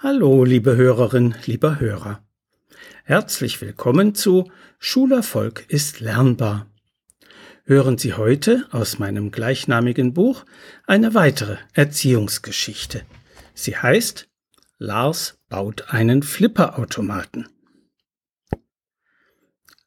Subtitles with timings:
[0.00, 2.22] Hallo, liebe Hörerin, lieber Hörer.
[3.02, 6.70] Herzlich willkommen zu Schulerfolg ist lernbar.
[7.64, 10.44] Hören Sie heute aus meinem gleichnamigen Buch
[10.86, 13.02] eine weitere Erziehungsgeschichte.
[13.54, 14.28] Sie heißt
[14.78, 17.48] Lars baut einen Flipperautomaten.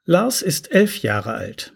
[0.03, 1.71] Lars ist elf Jahre alt.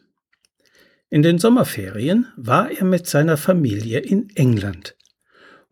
[1.09, 4.97] In den Sommerferien war er mit seiner Familie in England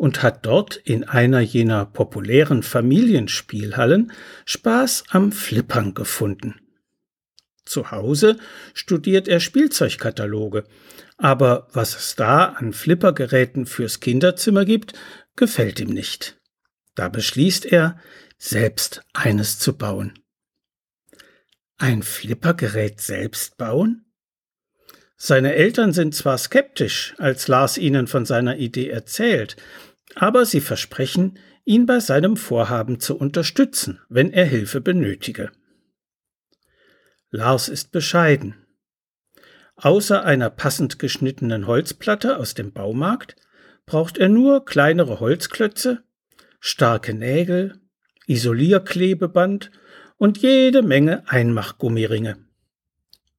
[0.03, 4.11] und hat dort in einer jener populären Familienspielhallen
[4.43, 6.59] Spaß am Flippern gefunden.
[7.63, 8.35] Zu Hause
[8.73, 10.65] studiert er Spielzeugkataloge,
[11.15, 14.91] aber was es da an Flippergeräten fürs Kinderzimmer gibt,
[15.37, 16.37] gefällt ihm nicht.
[16.95, 17.97] Da beschließt er,
[18.37, 20.19] selbst eines zu bauen.
[21.77, 24.03] Ein Flippergerät selbst bauen?
[25.15, 29.55] Seine Eltern sind zwar skeptisch, als Lars ihnen von seiner Idee erzählt,
[30.15, 35.51] aber sie versprechen, ihn bei seinem Vorhaben zu unterstützen, wenn er Hilfe benötige.
[37.29, 38.55] Lars ist bescheiden.
[39.75, 43.35] Außer einer passend geschnittenen Holzplatte aus dem Baumarkt
[43.85, 46.03] braucht er nur kleinere Holzklötze,
[46.59, 47.81] starke Nägel,
[48.27, 49.71] Isolierklebeband
[50.17, 52.37] und jede Menge Einmachgummiringe.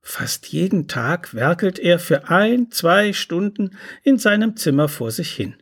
[0.03, 5.57] Fast jeden Tag werkelt er für ein, zwei Stunden in seinem Zimmer vor sich hin.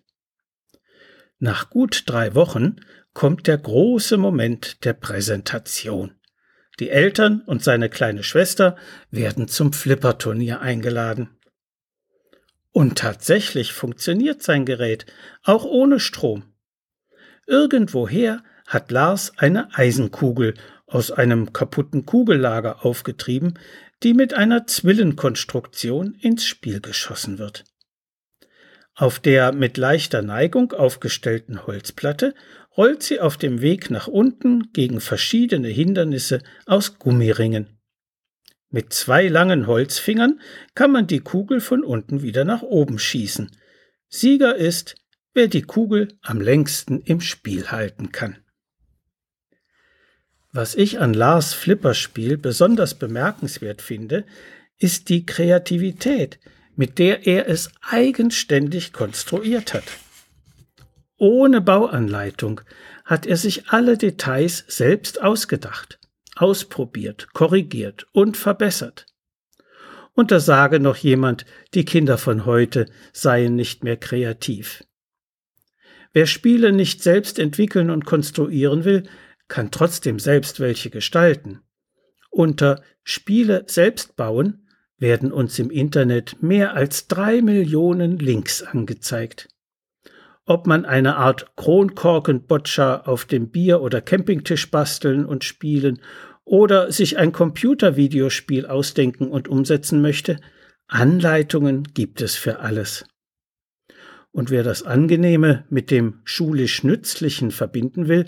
[1.43, 2.77] Nach gut drei Wochen
[3.15, 6.15] kommt der große Moment der Präsentation.
[6.79, 8.77] Die Eltern und seine kleine Schwester
[9.11, 11.31] werden zum Flipperturnier eingeladen.
[12.71, 15.07] Und tatsächlich funktioniert sein Gerät,
[15.43, 16.45] auch ohne Strom.
[17.49, 20.55] Irgendwoher hat Lars eine Eisenkugel
[20.87, 23.59] aus einem kaputten Kugellager aufgetrieben,
[24.05, 27.65] die mit einer Zwillenkonstruktion ins Spiel geschossen wird.
[28.95, 32.35] Auf der mit leichter Neigung aufgestellten Holzplatte
[32.77, 37.79] rollt sie auf dem Weg nach unten gegen verschiedene Hindernisse aus Gummiringen.
[38.71, 40.41] Mit zwei langen Holzfingern
[40.75, 43.51] kann man die Kugel von unten wieder nach oben schießen.
[44.09, 44.95] Sieger ist,
[45.35, 48.39] wer die Kugel am längsten im Spiel halten kann.
[50.53, 54.25] Was ich an Lars Flipperspiel besonders bemerkenswert finde,
[54.79, 56.39] ist die Kreativität,
[56.77, 59.85] mit der er es eigenständig konstruiert hat.
[61.17, 62.61] Ohne Bauanleitung
[63.05, 66.01] hat er sich alle Details selbst ausgedacht,
[66.37, 69.07] ausprobiert, korrigiert und verbessert.
[70.15, 74.85] Und da sage noch jemand, die Kinder von heute seien nicht mehr kreativ.
[76.13, 79.05] Wer Spiele nicht selbst entwickeln und konstruieren will,
[79.49, 81.61] kann trotzdem selbst welche gestalten.
[82.31, 84.62] Unter Spiele selbst bauen
[85.03, 89.49] werden uns im Internet mehr als drei Millionen Links angezeigt.
[90.47, 96.01] Ob man eine Art Kronkorkenboccia auf dem Bier- oder Campingtisch basteln und spielen
[96.45, 100.39] oder sich ein Computervideospiel ausdenken und umsetzen möchte,
[100.87, 103.05] Anleitungen gibt es für alles.
[104.31, 108.27] Und wer das Angenehme mit dem schulisch Nützlichen verbinden will,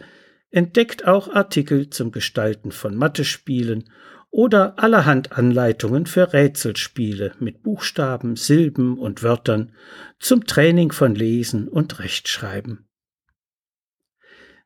[0.50, 3.84] entdeckt auch Artikel zum Gestalten von Mathespielen
[4.34, 9.70] oder allerhand Anleitungen für Rätselspiele mit Buchstaben, Silben und Wörtern
[10.18, 12.88] zum Training von Lesen und Rechtschreiben.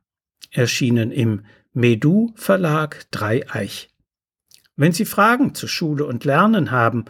[0.50, 1.44] erschienen im
[1.76, 3.90] Medu Verlag Dreieich.
[4.76, 7.04] Wenn Sie Fragen zu Schule und Lernen haben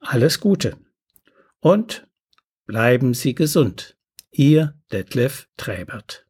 [0.00, 0.78] Alles Gute
[1.60, 2.06] und
[2.66, 3.96] Bleiben Sie gesund.
[4.32, 6.24] Ihr Detlef Träbert.